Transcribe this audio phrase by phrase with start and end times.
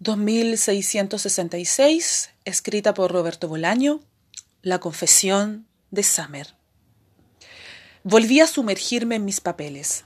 [0.00, 4.00] 2666, escrita por Roberto Bolaño,
[4.62, 6.54] La confesión de Summer.
[8.02, 10.04] Volví a sumergirme en mis papeles.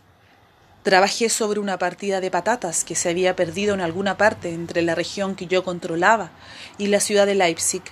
[0.83, 4.97] Trabajé sobre una partida de patatas que se había perdido en alguna parte entre la
[4.97, 6.33] región que yo controlaba
[6.77, 7.85] y la ciudad de Leipzig,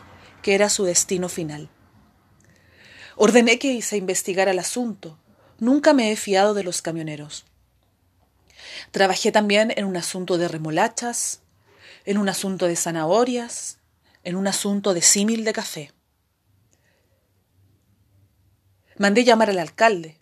[0.43, 1.69] que era su destino final.
[3.15, 5.21] Ordené que se investigara el asunto.
[5.61, 7.45] Nunca me he fiado de los camioneros.
[8.91, 11.42] Trabajé también en un asunto de remolachas,
[12.05, 13.79] en un asunto de zanahorias,
[14.25, 15.93] en un asunto de símil de café.
[18.99, 20.19] Mandé llamar al alcalde.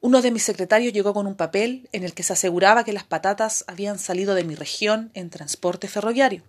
[0.00, 3.04] Uno de mis secretarios llegó con un papel en el que se aseguraba que las
[3.04, 6.44] patatas habían salido de mi región en transporte ferroviario,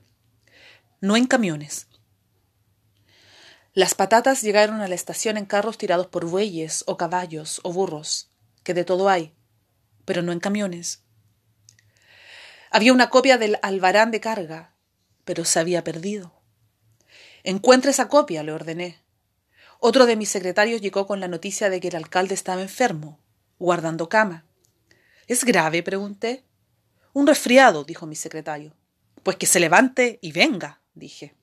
[1.02, 1.88] no en camiones.
[3.74, 8.30] Las patatas llegaron a la estación en carros tirados por bueyes o caballos o burros,
[8.64, 9.34] que de todo hay,
[10.06, 11.04] pero no en camiones.
[12.72, 14.74] Había una copia del albarán de carga,
[15.26, 16.34] pero se había perdido.
[17.44, 19.02] Encuentre esa copia, le ordené.
[19.80, 23.20] Otro de mis secretarios llegó con la noticia de que el alcalde estaba enfermo,
[23.60, 24.46] guardando cama.
[25.28, 25.84] ¿Es grave?
[25.84, 26.44] pregunté.
[27.14, 28.74] Un resfriado, dijo mi secretario.
[29.24, 31.36] Pues que se levante y venga, dije.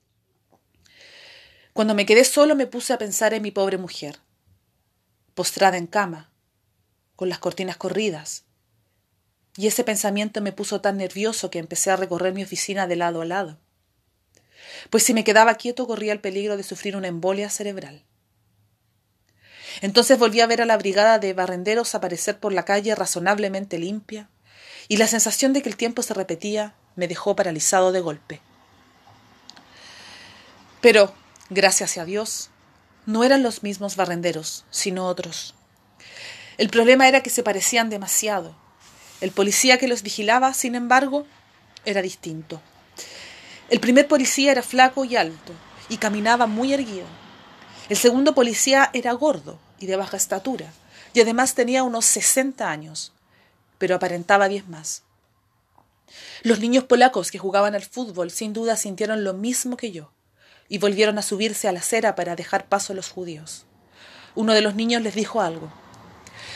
[1.73, 4.19] Cuando me quedé solo me puse a pensar en mi pobre mujer,
[5.33, 6.31] postrada en cama,
[7.15, 8.45] con las cortinas corridas,
[9.57, 13.21] y ese pensamiento me puso tan nervioso que empecé a recorrer mi oficina de lado
[13.21, 13.57] a lado.
[14.89, 18.03] Pues si me quedaba quieto corría el peligro de sufrir una embolia cerebral.
[19.81, 24.29] Entonces volví a ver a la brigada de barrenderos aparecer por la calle razonablemente limpia,
[24.87, 28.41] y la sensación de que el tiempo se repetía me dejó paralizado de golpe.
[30.81, 31.13] Pero,
[31.49, 32.51] gracias a Dios,
[33.05, 35.55] no eran los mismos barrenderos, sino otros.
[36.57, 38.55] El problema era que se parecían demasiado,
[39.25, 41.25] el policía que los vigilaba, sin embargo,
[41.83, 42.61] era distinto.
[43.69, 45.51] El primer policía era flaco y alto,
[45.89, 47.07] y caminaba muy erguido.
[47.89, 50.71] El segundo policía era gordo y de baja estatura,
[51.15, 53.13] y además tenía unos sesenta años,
[53.79, 55.01] pero aparentaba diez más.
[56.43, 60.11] Los niños polacos que jugaban al fútbol sin duda sintieron lo mismo que yo,
[60.69, 63.65] y volvieron a subirse a la acera para dejar paso a los judíos.
[64.35, 65.71] Uno de los niños les dijo algo.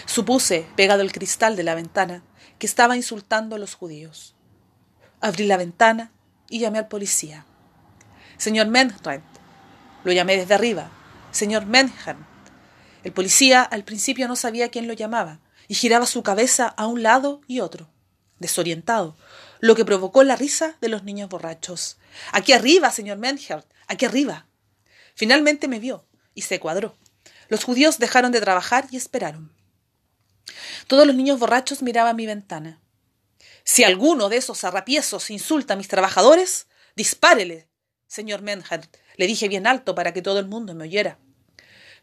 [0.06, 2.24] Supuse, pegado el cristal de la ventana,
[2.58, 4.36] que estaba insultando a los judíos.
[5.22, 6.12] Abrí la ventana
[6.50, 7.46] y llamé al policía.
[8.38, 9.24] Señor Menhart.
[10.04, 10.92] Lo llamé desde arriba.
[11.32, 12.20] Señor Menhart.
[13.04, 17.04] El policía al principio no sabía quién lo llamaba y giraba su cabeza a un
[17.04, 17.90] lado y otro,
[18.40, 19.16] desorientado,
[19.60, 21.98] lo que provocó la risa de los niños borrachos.
[22.32, 24.48] Aquí arriba, señor Menhart, aquí arriba.
[25.16, 26.98] Finalmente me vio y se cuadró.
[27.50, 29.52] Los judíos dejaron de trabajar y esperaron.
[30.88, 32.80] Todos los niños borrachos miraban mi ventana.
[33.64, 37.68] Si alguno de esos arrapiezos insulta a mis trabajadores, dispárele,
[38.08, 41.20] señor Menhart, le dije bien alto para que todo el mundo me oyera.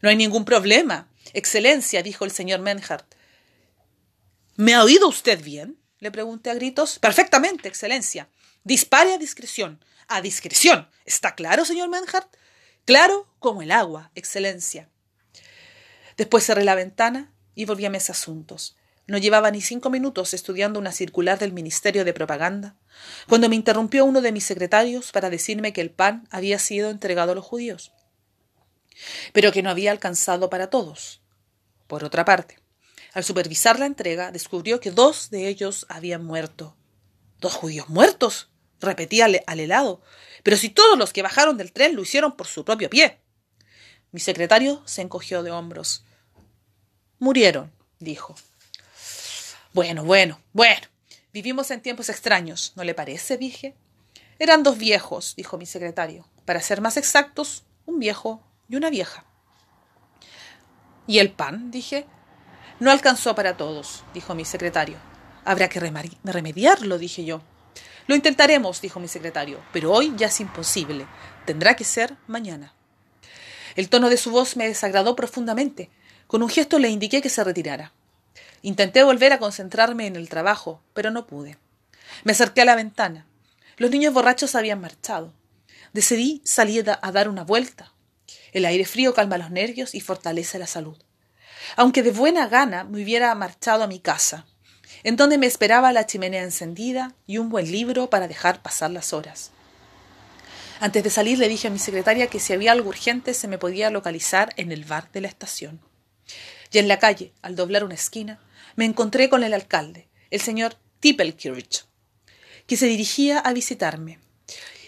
[0.01, 3.05] No hay ningún problema, Excelencia, dijo el señor Menhart.
[4.55, 5.77] ¿Me ha oído usted bien?
[5.99, 6.99] le pregunté a gritos.
[6.99, 8.29] Perfectamente, Excelencia.
[8.63, 9.83] Dispare a discreción.
[10.07, 10.89] A discreción.
[11.05, 12.33] ¿Está claro, señor Menhart?
[12.85, 14.89] Claro como el agua, Excelencia.
[16.15, 18.77] Después cerré la ventana y volví a mis asuntos.
[19.07, 22.75] No llevaba ni cinco minutos estudiando una circular del Ministerio de Propaganda,
[23.27, 27.31] cuando me interrumpió uno de mis secretarios para decirme que el pan había sido entregado
[27.31, 27.93] a los judíos,
[29.33, 31.21] pero que no había alcanzado para todos.
[31.87, 32.59] Por otra parte,
[33.13, 36.77] al supervisar la entrega, descubrió que dos de ellos habían muerto.
[37.39, 38.49] ¿Dos judíos muertos?
[38.79, 40.01] repetía al helado.
[40.43, 43.19] Pero si todos los que bajaron del tren lo hicieron por su propio pie.
[44.11, 46.03] Mi secretario se encogió de hombros.
[47.19, 48.35] Murieron, dijo.
[49.73, 50.87] Bueno, bueno, bueno.
[51.33, 53.37] Vivimos en tiempos extraños, ¿no le parece?
[53.37, 53.75] dije.
[54.39, 56.27] Eran dos viejos, dijo mi secretario.
[56.45, 59.25] Para ser más exactos, un viejo y una vieja.
[61.07, 61.71] ¿Y el pan?
[61.71, 62.05] dije.
[62.79, 64.97] No alcanzó para todos, dijo mi secretario.
[65.45, 67.41] Habrá que remediarlo, dije yo.
[68.05, 71.07] Lo intentaremos, dijo mi secretario, pero hoy ya es imposible.
[71.45, 72.73] Tendrá que ser mañana.
[73.75, 75.89] El tono de su voz me desagradó profundamente.
[76.27, 77.93] Con un gesto le indiqué que se retirara.
[78.61, 81.57] Intenté volver a concentrarme en el trabajo, pero no pude.
[82.23, 83.25] Me acerqué a la ventana.
[83.77, 85.33] Los niños borrachos habían marchado.
[85.93, 87.93] Decidí salir a dar una vuelta.
[88.51, 90.97] El aire frío calma los nervios y fortalece la salud.
[91.75, 94.45] Aunque de buena gana me hubiera marchado a mi casa,
[95.03, 99.13] en donde me esperaba la chimenea encendida y un buen libro para dejar pasar las
[99.13, 99.51] horas.
[100.79, 103.57] Antes de salir le dije a mi secretaria que si había algo urgente se me
[103.57, 105.86] podía localizar en el bar de la estación.
[106.71, 108.39] Y en la calle, al doblar una esquina,
[108.75, 111.85] me encontré con el alcalde, el señor Tippelkirch,
[112.65, 114.19] que se dirigía a visitarme.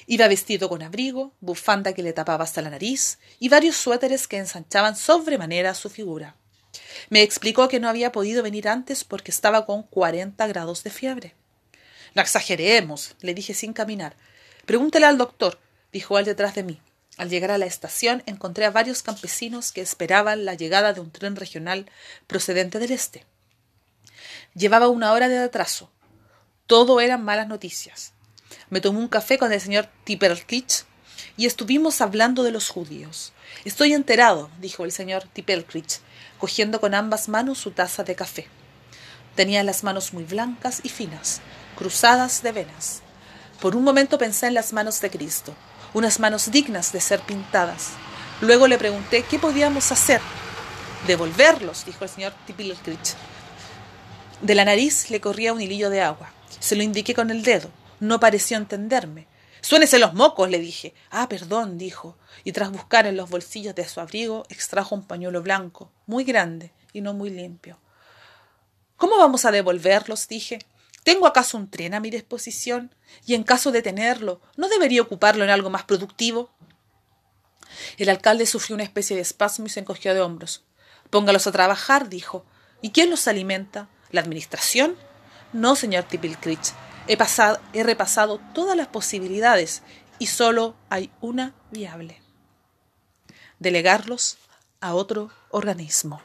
[0.06, 4.38] Iba vestido con abrigo, bufanda que le tapaba hasta la nariz y varios suéteres que
[4.38, 6.36] ensanchaban sobremanera su figura.
[7.10, 11.36] Me explicó que no había podido venir antes porque estaba con cuarenta grados de fiebre.
[12.16, 14.16] No exageremos, le dije sin caminar.
[14.66, 15.60] Pregúntele al doctor,
[15.92, 16.82] dijo él detrás de mí.
[17.20, 21.12] Al llegar a la estación encontré a varios campesinos que esperaban la llegada de un
[21.12, 21.86] tren regional
[22.28, 23.26] procedente del este.
[24.56, 25.92] Llevaba una hora de atraso.
[26.66, 28.14] Todo eran malas noticias.
[28.70, 30.86] Me tomé un café con el señor Tipelkrich
[31.36, 33.34] y estuvimos hablando de los judíos.
[33.66, 36.00] Estoy enterado, dijo el señor Tipelkrich,
[36.38, 38.48] cogiendo con ambas manos su taza de café.
[39.36, 41.42] Tenía las manos muy blancas y finas,
[41.78, 43.02] cruzadas de venas.
[43.60, 45.54] Por un momento pensé en las manos de Cristo,
[45.94, 47.92] unas manos dignas de ser pintadas.
[48.42, 50.22] Luego le pregunté qué podíamos hacer.
[51.08, 53.16] Devolverlos, dijo el señor Tipilkrich.
[54.42, 56.32] De la nariz le corría un hilillo de agua.
[56.60, 57.70] Se lo indiqué con el dedo.
[58.00, 59.28] No pareció entenderme.
[59.62, 60.94] Suénese los mocos, le dije.
[61.12, 65.42] Ah, perdón, dijo, y tras buscar en los bolsillos de su abrigo extrajo un pañuelo
[65.42, 67.78] blanco, muy grande y no muy limpio.
[68.96, 70.28] ¿Cómo vamos a devolverlos?
[70.28, 70.60] dije.
[71.04, 72.94] ¿Tengo acaso un tren a mi disposición?
[73.26, 76.52] Y en caso de tenerlo, ¿no debería ocuparlo en algo más productivo?
[77.98, 80.64] El alcalde sufrió una especie de espasmo y se encogió de hombros.
[81.10, 82.46] Póngalos a trabajar, dijo.
[82.82, 83.90] ¿Y quién los alimenta?
[84.12, 84.96] ¿La administración?
[85.54, 86.74] No, señor Tipilkrich.
[87.08, 89.82] He, pasado, he repasado todas las posibilidades
[90.20, 92.22] y solo hay una viable.
[93.58, 94.38] Delegarlos
[94.80, 96.22] a otro organismo.